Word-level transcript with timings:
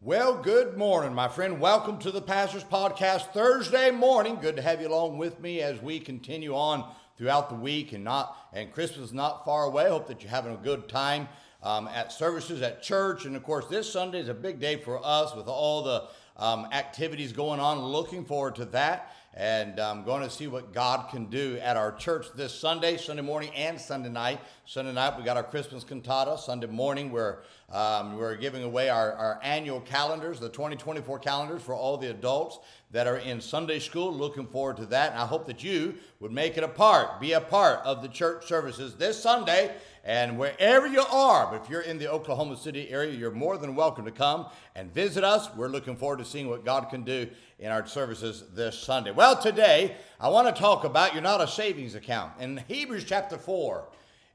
Well, 0.00 0.40
good 0.40 0.76
morning, 0.76 1.12
my 1.12 1.26
friend. 1.26 1.58
Welcome 1.58 1.98
to 1.98 2.12
the 2.12 2.22
Pastor's 2.22 2.62
Podcast 2.62 3.32
Thursday 3.32 3.90
morning. 3.90 4.38
Good 4.40 4.54
to 4.54 4.62
have 4.62 4.80
you 4.80 4.86
along 4.86 5.18
with 5.18 5.40
me 5.40 5.60
as 5.60 5.82
we 5.82 5.98
continue 5.98 6.54
on 6.54 6.88
throughout 7.16 7.48
the 7.48 7.56
week 7.56 7.92
and 7.92 8.04
not 8.04 8.36
and 8.52 8.72
Christmas 8.72 9.08
is 9.08 9.12
not 9.12 9.44
far 9.44 9.64
away. 9.64 9.88
Hope 9.88 10.06
that 10.06 10.22
you're 10.22 10.30
having 10.30 10.54
a 10.54 10.58
good 10.58 10.88
time 10.88 11.26
um, 11.64 11.88
at 11.88 12.12
services 12.12 12.62
at 12.62 12.80
church, 12.80 13.24
and 13.24 13.34
of 13.34 13.42
course, 13.42 13.66
this 13.66 13.92
Sunday 13.92 14.20
is 14.20 14.28
a 14.28 14.34
big 14.34 14.60
day 14.60 14.76
for 14.76 15.04
us 15.04 15.34
with 15.34 15.48
all 15.48 15.82
the 15.82 16.04
um, 16.36 16.68
activities 16.70 17.32
going 17.32 17.58
on. 17.58 17.80
Looking 17.80 18.24
forward 18.24 18.54
to 18.54 18.66
that 18.66 19.12
and 19.38 19.78
I'm 19.78 20.02
going 20.02 20.24
to 20.24 20.30
see 20.30 20.48
what 20.48 20.72
God 20.72 21.10
can 21.10 21.26
do 21.26 21.58
at 21.62 21.76
our 21.76 21.92
church 21.92 22.26
this 22.34 22.52
Sunday, 22.52 22.96
Sunday 22.96 23.22
morning, 23.22 23.50
and 23.54 23.80
Sunday 23.80 24.08
night. 24.08 24.40
Sunday 24.66 24.92
night, 24.92 25.16
we 25.16 25.22
got 25.22 25.36
our 25.36 25.44
Christmas 25.44 25.84
cantata. 25.84 26.36
Sunday 26.36 26.66
morning, 26.66 27.12
we're, 27.12 27.38
um, 27.70 28.16
we're 28.16 28.34
giving 28.34 28.64
away 28.64 28.88
our, 28.88 29.12
our 29.12 29.38
annual 29.44 29.80
calendars, 29.80 30.40
the 30.40 30.48
2024 30.48 31.20
calendars 31.20 31.62
for 31.62 31.72
all 31.72 31.96
the 31.96 32.10
adults 32.10 32.58
that 32.90 33.06
are 33.06 33.18
in 33.18 33.40
Sunday 33.40 33.78
school. 33.78 34.12
Looking 34.12 34.44
forward 34.44 34.76
to 34.78 34.86
that. 34.86 35.12
And 35.12 35.20
I 35.20 35.26
hope 35.26 35.46
that 35.46 35.62
you 35.62 35.94
would 36.18 36.32
make 36.32 36.58
it 36.58 36.64
a 36.64 36.68
part, 36.68 37.20
be 37.20 37.34
a 37.34 37.40
part 37.40 37.78
of 37.84 38.02
the 38.02 38.08
church 38.08 38.44
services 38.48 38.96
this 38.96 39.22
Sunday 39.22 39.72
and 40.08 40.38
wherever 40.38 40.86
you 40.86 41.02
are, 41.02 41.50
but 41.50 41.62
if 41.62 41.68
you're 41.68 41.82
in 41.82 41.98
the 41.98 42.10
Oklahoma 42.10 42.56
City 42.56 42.88
area, 42.88 43.12
you're 43.12 43.30
more 43.30 43.58
than 43.58 43.74
welcome 43.76 44.06
to 44.06 44.10
come 44.10 44.46
and 44.74 44.90
visit 44.94 45.22
us. 45.22 45.54
We're 45.54 45.68
looking 45.68 45.96
forward 45.96 46.20
to 46.20 46.24
seeing 46.24 46.48
what 46.48 46.64
God 46.64 46.88
can 46.88 47.02
do 47.02 47.28
in 47.58 47.70
our 47.70 47.86
services 47.86 48.44
this 48.54 48.78
Sunday. 48.78 49.10
Well, 49.10 49.36
today 49.36 49.96
I 50.18 50.30
want 50.30 50.48
to 50.48 50.58
talk 50.58 50.84
about 50.84 51.12
you're 51.12 51.22
not 51.22 51.42
a 51.42 51.46
savings 51.46 51.94
account. 51.94 52.32
In 52.40 52.64
Hebrews 52.68 53.04
chapter 53.04 53.36
4, 53.36 53.86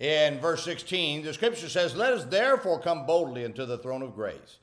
in 0.00 0.40
verse 0.40 0.64
16, 0.64 1.22
the 1.22 1.32
scripture 1.32 1.68
says, 1.68 1.94
Let 1.94 2.14
us 2.14 2.24
therefore 2.24 2.80
come 2.80 3.06
boldly 3.06 3.44
into 3.44 3.64
the 3.64 3.78
throne 3.78 4.02
of 4.02 4.16
grace, 4.16 4.58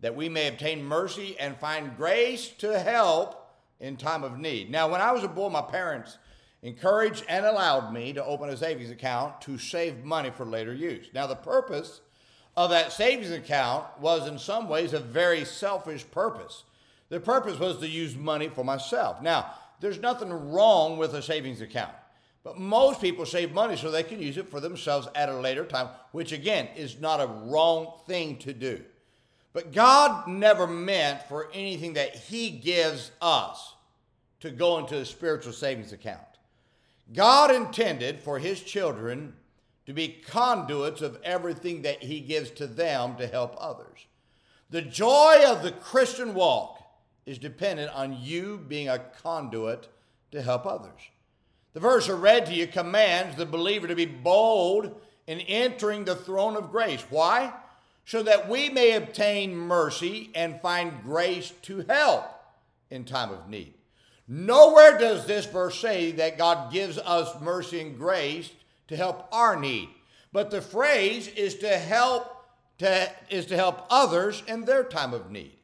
that 0.00 0.14
we 0.14 0.28
may 0.28 0.46
obtain 0.46 0.84
mercy 0.84 1.36
and 1.40 1.56
find 1.56 1.96
grace 1.96 2.50
to 2.58 2.78
help 2.78 3.50
in 3.80 3.96
time 3.96 4.22
of 4.22 4.38
need. 4.38 4.70
Now, 4.70 4.88
when 4.88 5.00
I 5.00 5.10
was 5.10 5.24
a 5.24 5.28
boy, 5.28 5.48
my 5.48 5.62
parents 5.62 6.18
encouraged 6.62 7.24
and 7.28 7.44
allowed 7.44 7.92
me 7.92 8.12
to 8.12 8.24
open 8.24 8.48
a 8.48 8.56
savings 8.56 8.90
account 8.90 9.40
to 9.42 9.58
save 9.58 10.04
money 10.04 10.30
for 10.30 10.46
later 10.46 10.72
use. 10.72 11.06
Now, 11.12 11.26
the 11.26 11.34
purpose 11.34 12.00
of 12.56 12.70
that 12.70 12.92
savings 12.92 13.30
account 13.30 13.86
was 14.00 14.28
in 14.28 14.38
some 14.38 14.68
ways 14.68 14.92
a 14.92 15.00
very 15.00 15.44
selfish 15.44 16.08
purpose. 16.10 16.64
The 17.08 17.20
purpose 17.20 17.58
was 17.58 17.78
to 17.78 17.88
use 17.88 18.16
money 18.16 18.48
for 18.48 18.64
myself. 18.64 19.20
Now, 19.22 19.52
there's 19.80 20.00
nothing 20.00 20.30
wrong 20.52 20.96
with 20.96 21.14
a 21.14 21.22
savings 21.22 21.60
account, 21.60 21.92
but 22.44 22.58
most 22.58 23.00
people 23.00 23.26
save 23.26 23.52
money 23.52 23.76
so 23.76 23.90
they 23.90 24.04
can 24.04 24.22
use 24.22 24.36
it 24.36 24.50
for 24.50 24.60
themselves 24.60 25.08
at 25.14 25.28
a 25.28 25.36
later 25.36 25.64
time, 25.64 25.88
which 26.12 26.30
again 26.30 26.68
is 26.76 27.00
not 27.00 27.20
a 27.20 27.26
wrong 27.26 27.94
thing 28.06 28.36
to 28.38 28.52
do. 28.52 28.80
But 29.52 29.72
God 29.72 30.28
never 30.28 30.66
meant 30.66 31.28
for 31.28 31.50
anything 31.52 31.94
that 31.94 32.14
He 32.14 32.50
gives 32.50 33.10
us 33.20 33.74
to 34.40 34.50
go 34.50 34.78
into 34.78 34.98
a 34.98 35.04
spiritual 35.04 35.52
savings 35.52 35.92
account. 35.92 36.20
God 37.14 37.50
intended 37.50 38.20
for 38.20 38.38
his 38.38 38.60
children 38.62 39.34
to 39.86 39.92
be 39.92 40.08
conduits 40.08 41.02
of 41.02 41.18
everything 41.22 41.82
that 41.82 42.02
he 42.02 42.20
gives 42.20 42.50
to 42.52 42.66
them 42.66 43.16
to 43.16 43.26
help 43.26 43.56
others. 43.58 44.06
The 44.70 44.82
joy 44.82 45.44
of 45.46 45.62
the 45.62 45.72
Christian 45.72 46.34
walk 46.34 46.82
is 47.26 47.38
dependent 47.38 47.94
on 47.94 48.18
you 48.20 48.64
being 48.68 48.88
a 48.88 48.98
conduit 48.98 49.88
to 50.30 50.42
help 50.42 50.66
others. 50.66 51.00
The 51.72 51.80
verse 51.80 52.08
I 52.08 52.12
read 52.12 52.46
to 52.46 52.54
you 52.54 52.66
commands 52.66 53.36
the 53.36 53.46
believer 53.46 53.86
to 53.86 53.94
be 53.94 54.06
bold 54.06 55.00
in 55.26 55.40
entering 55.40 56.04
the 56.04 56.16
throne 56.16 56.56
of 56.56 56.70
grace. 56.70 57.04
Why? 57.10 57.52
So 58.04 58.22
that 58.22 58.48
we 58.48 58.68
may 58.68 58.92
obtain 58.92 59.56
mercy 59.56 60.30
and 60.34 60.60
find 60.60 61.02
grace 61.02 61.52
to 61.62 61.84
help 61.88 62.24
in 62.90 63.04
time 63.04 63.30
of 63.30 63.48
need. 63.48 63.74
Nowhere 64.28 64.98
does 64.98 65.26
this 65.26 65.46
verse 65.46 65.78
say 65.78 66.12
that 66.12 66.38
God 66.38 66.72
gives 66.72 66.98
us 66.98 67.40
mercy 67.40 67.80
and 67.80 67.98
grace 67.98 68.50
to 68.88 68.96
help 68.96 69.28
our 69.32 69.58
need. 69.58 69.88
But 70.32 70.50
the 70.50 70.62
phrase 70.62 71.28
is 71.28 71.56
to 71.56 71.68
help 71.68 72.28
to, 72.78 73.10
is 73.30 73.46
to 73.46 73.56
help 73.56 73.86
others 73.90 74.42
in 74.46 74.64
their 74.64 74.84
time 74.84 75.12
of 75.12 75.30
need. 75.30 75.56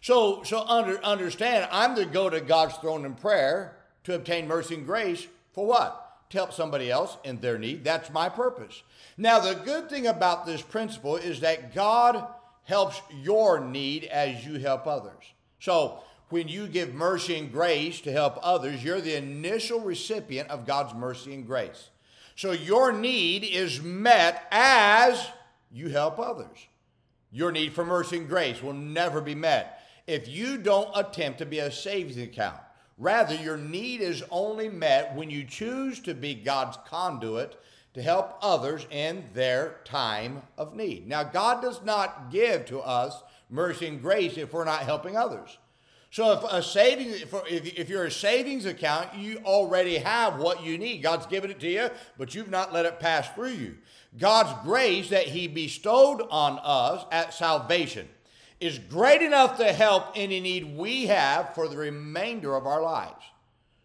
So 0.00 0.42
so 0.42 0.60
under, 0.66 1.02
understand 1.04 1.68
I'm 1.70 1.94
to 1.96 2.04
go 2.04 2.28
to 2.30 2.40
God's 2.40 2.76
throne 2.76 3.04
in 3.04 3.14
prayer 3.14 3.76
to 4.04 4.14
obtain 4.14 4.48
mercy 4.48 4.74
and 4.74 4.86
grace 4.86 5.26
for 5.52 5.66
what? 5.66 6.30
To 6.30 6.38
help 6.38 6.52
somebody 6.52 6.90
else 6.90 7.16
in 7.24 7.40
their 7.40 7.58
need. 7.58 7.84
That's 7.84 8.10
my 8.10 8.28
purpose. 8.28 8.82
Now 9.16 9.38
the 9.40 9.54
good 9.54 9.88
thing 9.90 10.06
about 10.06 10.46
this 10.46 10.62
principle 10.62 11.16
is 11.16 11.40
that 11.40 11.74
God 11.74 12.26
helps 12.64 13.00
your 13.22 13.60
need 13.60 14.04
as 14.04 14.44
you 14.44 14.58
help 14.58 14.86
others. 14.86 15.24
So 15.60 16.02
when 16.32 16.48
you 16.48 16.66
give 16.66 16.94
mercy 16.94 17.36
and 17.38 17.52
grace 17.52 18.00
to 18.00 18.10
help 18.10 18.38
others, 18.42 18.82
you're 18.82 19.02
the 19.02 19.16
initial 19.16 19.80
recipient 19.80 20.48
of 20.48 20.66
God's 20.66 20.94
mercy 20.94 21.34
and 21.34 21.46
grace. 21.46 21.90
So 22.34 22.52
your 22.52 22.90
need 22.90 23.44
is 23.44 23.82
met 23.82 24.48
as 24.50 25.28
you 25.70 25.90
help 25.90 26.18
others. 26.18 26.66
Your 27.30 27.52
need 27.52 27.74
for 27.74 27.84
mercy 27.84 28.16
and 28.16 28.28
grace 28.28 28.62
will 28.62 28.72
never 28.72 29.20
be 29.20 29.34
met 29.34 29.80
if 30.06 30.26
you 30.26 30.56
don't 30.56 30.88
attempt 30.94 31.38
to 31.38 31.46
be 31.46 31.58
a 31.58 31.70
savings 31.70 32.16
account. 32.16 32.58
Rather, 32.96 33.34
your 33.34 33.58
need 33.58 34.00
is 34.00 34.24
only 34.30 34.70
met 34.70 35.14
when 35.14 35.28
you 35.28 35.44
choose 35.44 36.00
to 36.00 36.14
be 36.14 36.34
God's 36.34 36.78
conduit 36.86 37.60
to 37.92 38.02
help 38.02 38.38
others 38.40 38.86
in 38.90 39.24
their 39.34 39.80
time 39.84 40.42
of 40.56 40.74
need. 40.74 41.06
Now, 41.06 41.24
God 41.24 41.60
does 41.60 41.82
not 41.84 42.30
give 42.30 42.64
to 42.66 42.80
us 42.80 43.22
mercy 43.50 43.86
and 43.86 44.00
grace 44.00 44.38
if 44.38 44.54
we're 44.54 44.64
not 44.64 44.82
helping 44.82 45.16
others. 45.16 45.58
So 46.12 46.32
if 46.32 46.44
a 46.44 46.62
savings, 46.62 47.24
if, 47.48 47.88
you're 47.88 48.04
a 48.04 48.10
savings 48.10 48.66
account, 48.66 49.14
you 49.14 49.38
already 49.46 49.96
have 49.96 50.38
what 50.38 50.62
you 50.62 50.76
need. 50.76 51.02
God's 51.02 51.24
given 51.24 51.50
it 51.50 51.58
to 51.60 51.68
you, 51.68 51.88
but 52.18 52.34
you've 52.34 52.50
not 52.50 52.70
let 52.70 52.84
it 52.84 53.00
pass 53.00 53.30
through 53.30 53.52
you. 53.52 53.78
God's 54.18 54.52
grace 54.62 55.08
that 55.08 55.28
He 55.28 55.48
bestowed 55.48 56.20
on 56.30 56.60
us 56.62 57.06
at 57.10 57.32
salvation 57.32 58.06
is 58.60 58.78
great 58.78 59.22
enough 59.22 59.56
to 59.56 59.72
help 59.72 60.08
any 60.14 60.38
need 60.38 60.76
we 60.76 61.06
have 61.06 61.54
for 61.54 61.66
the 61.66 61.78
remainder 61.78 62.54
of 62.56 62.66
our 62.66 62.82
lives. 62.82 63.24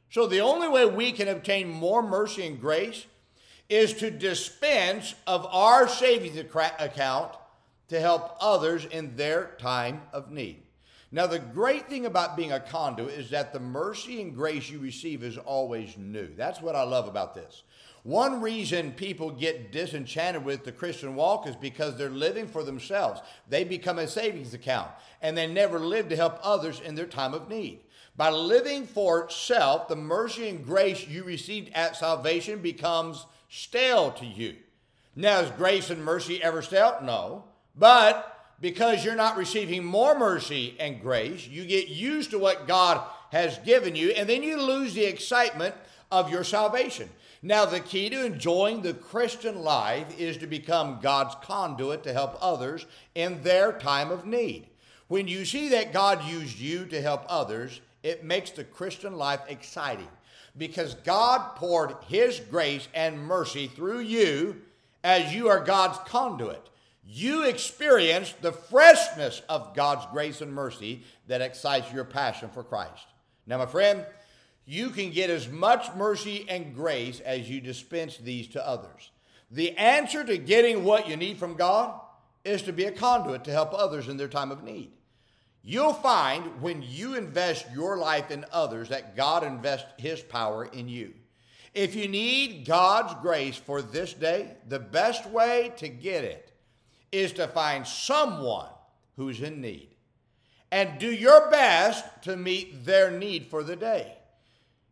So 0.09 0.27
the 0.27 0.41
only 0.41 0.67
way 0.67 0.85
we 0.85 1.13
can 1.13 1.29
obtain 1.29 1.69
more 1.69 2.03
mercy 2.03 2.45
and 2.45 2.59
grace 2.59 3.05
is 3.69 3.93
to 3.93 4.11
dispense 4.11 5.15
of 5.27 5.45
our 5.45 5.87
savings 5.87 6.37
account 6.37 7.31
to 7.87 8.01
help 8.01 8.35
others 8.41 8.83
in 8.83 9.15
their 9.15 9.51
time 9.59 10.01
of 10.11 10.29
need. 10.29 10.66
Now, 11.11 11.25
the 11.25 11.39
great 11.39 11.87
thing 11.87 12.05
about 12.05 12.35
being 12.35 12.51
a 12.51 12.59
conduit 12.59 13.13
is 13.13 13.29
that 13.29 13.53
the 13.53 13.59
mercy 13.59 14.21
and 14.21 14.35
grace 14.35 14.69
you 14.69 14.79
receive 14.79 15.23
is 15.23 15.37
always 15.37 15.97
new. 15.97 16.27
That's 16.35 16.61
what 16.61 16.75
I 16.75 16.83
love 16.83 17.07
about 17.07 17.33
this. 17.33 17.63
One 18.03 18.41
reason 18.41 18.91
people 18.93 19.31
get 19.31 19.71
disenchanted 19.71 20.43
with 20.43 20.63
the 20.63 20.71
Christian 20.71 21.15
walk 21.15 21.47
is 21.47 21.55
because 21.55 21.97
they're 21.97 22.09
living 22.09 22.47
for 22.47 22.63
themselves. 22.63 23.21
They 23.49 23.63
become 23.63 23.99
a 23.99 24.07
savings 24.07 24.53
account 24.53 24.91
and 25.21 25.37
they 25.37 25.47
never 25.47 25.79
live 25.79 26.09
to 26.09 26.15
help 26.15 26.39
others 26.41 26.79
in 26.79 26.95
their 26.95 27.05
time 27.05 27.33
of 27.33 27.49
need. 27.49 27.81
By 28.15 28.29
living 28.29 28.85
for 28.85 29.29
self, 29.29 29.87
the 29.87 29.95
mercy 29.95 30.49
and 30.49 30.65
grace 30.65 31.07
you 31.07 31.23
received 31.23 31.71
at 31.73 31.95
salvation 31.95 32.59
becomes 32.59 33.25
stale 33.49 34.11
to 34.11 34.25
you. 34.25 34.55
Now, 35.15 35.39
is 35.39 35.51
grace 35.51 35.89
and 35.89 36.03
mercy 36.03 36.41
ever 36.41 36.61
stale? 36.61 36.99
No. 37.03 37.45
But 37.75 38.36
because 38.59 39.05
you're 39.05 39.15
not 39.15 39.37
receiving 39.37 39.83
more 39.83 40.17
mercy 40.17 40.75
and 40.79 41.01
grace, 41.01 41.47
you 41.47 41.65
get 41.65 41.89
used 41.89 42.31
to 42.31 42.39
what 42.39 42.67
God 42.67 43.01
has 43.31 43.57
given 43.59 43.95
you, 43.95 44.09
and 44.11 44.27
then 44.27 44.41
you 44.41 44.59
lose 44.59 44.93
the 44.93 45.05
excitement 45.05 45.75
of 46.11 46.31
your 46.31 46.43
salvation. 46.43 47.09
Now, 47.43 47.65
the 47.65 47.79
key 47.79 48.09
to 48.09 48.25
enjoying 48.25 48.81
the 48.81 48.93
Christian 48.93 49.61
life 49.61 50.19
is 50.19 50.37
to 50.37 50.47
become 50.47 50.99
God's 51.01 51.35
conduit 51.43 52.03
to 52.03 52.13
help 52.13 52.37
others 52.41 52.85
in 53.13 53.43
their 53.43 53.73
time 53.73 54.09
of 54.09 54.25
need. 54.25 54.67
When 55.07 55.27
you 55.27 55.45
see 55.45 55.69
that 55.69 55.93
God 55.93 56.23
used 56.25 56.59
you 56.59 56.85
to 56.87 57.01
help 57.01 57.23
others, 57.29 57.79
it 58.01 58.23
makes 58.23 58.51
the 58.51 58.63
Christian 58.63 59.17
life 59.17 59.41
exciting 59.47 60.07
because 60.57 60.95
God 60.95 61.55
poured 61.55 61.95
His 62.07 62.39
grace 62.39 62.87
and 62.93 63.19
mercy 63.19 63.67
through 63.67 63.99
you 63.99 64.61
as 65.03 65.33
you 65.33 65.47
are 65.47 65.63
God's 65.63 65.99
conduit 66.09 66.67
you 67.09 67.45
experience 67.45 68.33
the 68.41 68.51
freshness 68.51 69.41
of 69.47 69.73
God's 69.73 70.05
grace 70.11 70.41
and 70.41 70.53
mercy 70.53 71.03
that 71.27 71.41
excites 71.41 71.91
your 71.93 72.03
passion 72.03 72.49
for 72.49 72.63
Christ. 72.63 73.07
Now, 73.45 73.59
my 73.59 73.65
friend, 73.65 74.05
you 74.65 74.89
can 74.89 75.11
get 75.11 75.29
as 75.29 75.47
much 75.47 75.95
mercy 75.95 76.45
and 76.49 76.75
grace 76.75 77.21
as 77.21 77.49
you 77.49 77.61
dispense 77.61 78.17
these 78.17 78.49
to 78.49 78.67
others. 78.67 79.11
The 79.49 79.77
answer 79.77 80.25
to 80.25 80.37
getting 80.37 80.83
what 80.83 81.07
you 81.07 81.15
need 81.15 81.37
from 81.37 81.55
God 81.55 81.97
is 82.43 82.63
to 82.63 82.73
be 82.73 82.83
a 82.83 82.91
conduit 82.91 83.45
to 83.45 83.51
help 83.51 83.73
others 83.73 84.09
in 84.09 84.17
their 84.17 84.27
time 84.27 84.51
of 84.51 84.63
need. 84.63 84.91
You'll 85.63 85.93
find 85.93 86.61
when 86.61 86.81
you 86.81 87.15
invest 87.15 87.65
your 87.73 87.97
life 87.97 88.31
in 88.31 88.45
others 88.51 88.89
that 88.89 89.15
God 89.15 89.45
invests 89.45 89.87
his 89.97 90.21
power 90.21 90.65
in 90.65 90.89
you. 90.89 91.13
If 91.73 91.95
you 91.95 92.09
need 92.09 92.65
God's 92.65 93.13
grace 93.21 93.55
for 93.55 93.81
this 93.81 94.13
day, 94.13 94.55
the 94.67 94.79
best 94.79 95.25
way 95.29 95.71
to 95.77 95.87
get 95.87 96.25
it 96.25 96.51
is 97.11 97.33
to 97.33 97.47
find 97.47 97.85
someone 97.87 98.69
who's 99.15 99.41
in 99.41 99.61
need. 99.61 99.89
and 100.71 100.99
do 100.99 101.11
your 101.11 101.49
best 101.49 102.03
to 102.23 102.35
meet 102.35 102.85
their 102.85 103.11
need 103.11 103.47
for 103.47 103.63
the 103.63 103.75
day. 103.75 104.13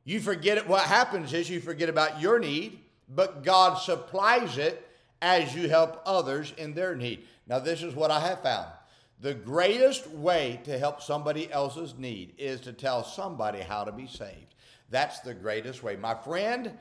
You 0.04 0.20
forget 0.20 0.58
it, 0.58 0.68
what 0.68 0.84
happens 0.84 1.34
is 1.34 1.50
you 1.50 1.60
forget 1.60 1.90
about 1.90 2.22
your 2.22 2.40
need, 2.40 2.80
but 3.10 3.44
God 3.44 3.76
supplies 3.76 4.58
it 4.58 4.88
as 5.22 5.56
you 5.56 5.68
help 5.68 6.02
others 6.06 6.54
in 6.58 6.74
their 6.74 6.96
need. 6.96 7.26
Now, 7.48 7.60
this 7.60 7.82
is 7.84 7.96
what 7.96 8.12
I 8.12 8.20
have 8.20 8.42
found. 8.42 8.68
The 9.22 9.34
greatest 9.34 10.10
way 10.12 10.60
to 10.66 10.78
help 10.78 11.02
somebody 11.02 11.52
else's 11.52 11.96
need 11.98 12.34
is 12.38 12.62
to 12.62 12.74
tell 12.74 13.04
somebody 13.04 13.60
how 13.60 13.84
to 13.84 13.92
be 13.92 14.08
saved. 14.08 14.56
That's 14.90 15.20
the 15.22 15.34
greatest 15.34 15.82
way. 15.82 15.96
My 15.96 16.14
friend, 16.14 16.72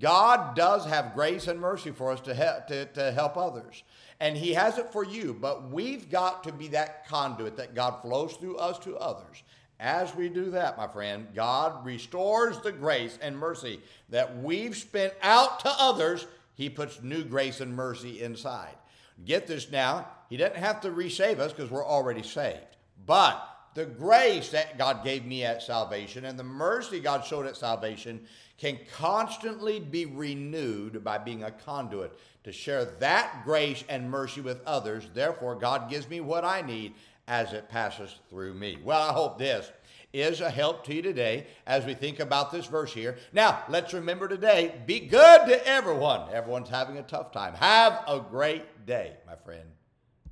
God 0.00 0.54
does 0.54 0.84
have 0.86 1.14
grace 1.14 1.46
and 1.46 1.58
mercy 1.58 1.90
for 1.90 2.12
us 2.12 2.20
to 2.22 2.34
help, 2.34 2.66
to, 2.68 2.84
to 2.86 3.10
help 3.12 3.36
others. 3.36 3.82
And 4.20 4.36
He 4.36 4.52
has 4.54 4.78
it 4.78 4.92
for 4.92 5.04
you, 5.04 5.36
but 5.38 5.70
we've 5.70 6.10
got 6.10 6.44
to 6.44 6.52
be 6.52 6.68
that 6.68 7.06
conduit 7.08 7.56
that 7.56 7.74
God 7.74 8.02
flows 8.02 8.34
through 8.34 8.56
us 8.56 8.78
to 8.80 8.96
others. 8.96 9.42
As 9.80 10.14
we 10.14 10.28
do 10.28 10.50
that, 10.50 10.76
my 10.76 10.88
friend, 10.88 11.28
God 11.34 11.84
restores 11.86 12.58
the 12.58 12.72
grace 12.72 13.18
and 13.22 13.38
mercy 13.38 13.80
that 14.08 14.42
we've 14.42 14.76
spent 14.76 15.14
out 15.22 15.60
to 15.60 15.70
others. 15.78 16.26
He 16.54 16.68
puts 16.68 17.02
new 17.02 17.24
grace 17.24 17.60
and 17.60 17.74
mercy 17.74 18.22
inside. 18.22 18.74
Get 19.24 19.46
this 19.46 19.70
now, 19.70 20.06
He 20.28 20.36
doesn't 20.36 20.56
have 20.56 20.80
to 20.82 20.90
resave 20.90 21.38
us 21.38 21.52
because 21.52 21.70
we're 21.70 21.86
already 21.86 22.22
saved. 22.22 22.76
But 23.06 23.42
the 23.74 23.86
grace 23.86 24.50
that 24.50 24.78
God 24.78 25.04
gave 25.04 25.24
me 25.24 25.44
at 25.44 25.62
salvation 25.62 26.24
and 26.24 26.38
the 26.38 26.44
mercy 26.44 27.00
God 27.00 27.24
showed 27.24 27.46
at 27.46 27.56
salvation 27.56 28.20
can 28.58 28.78
constantly 28.96 29.78
be 29.78 30.04
renewed 30.04 31.04
by 31.04 31.18
being 31.18 31.44
a 31.44 31.50
conduit 31.50 32.18
to 32.44 32.52
share 32.52 32.84
that 32.84 33.42
grace 33.44 33.84
and 33.88 34.10
mercy 34.10 34.40
with 34.40 34.60
others. 34.66 35.08
Therefore, 35.14 35.54
God 35.54 35.88
gives 35.88 36.08
me 36.08 36.20
what 36.20 36.44
I 36.44 36.62
need 36.62 36.94
as 37.28 37.52
it 37.52 37.68
passes 37.68 38.16
through 38.30 38.54
me. 38.54 38.78
Well, 38.82 39.00
I 39.00 39.12
hope 39.12 39.38
this 39.38 39.70
is 40.12 40.40
a 40.40 40.50
help 40.50 40.84
to 40.84 40.94
you 40.94 41.02
today 41.02 41.46
as 41.66 41.84
we 41.84 41.94
think 41.94 42.18
about 42.18 42.50
this 42.50 42.66
verse 42.66 42.92
here. 42.92 43.18
Now, 43.32 43.62
let's 43.68 43.92
remember 43.92 44.26
today 44.26 44.74
be 44.86 45.00
good 45.00 45.46
to 45.46 45.66
everyone. 45.66 46.32
Everyone's 46.32 46.70
having 46.70 46.96
a 46.96 47.02
tough 47.02 47.30
time. 47.32 47.54
Have 47.54 48.02
a 48.08 48.18
great 48.18 48.86
day, 48.86 49.12
my 49.26 49.36
friend. 49.36 49.77